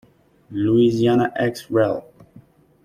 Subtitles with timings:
[0.49, 2.01] Louisiana ex rel.